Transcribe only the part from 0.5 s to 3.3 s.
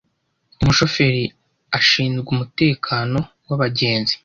Umushoferi ashinzwe umutekano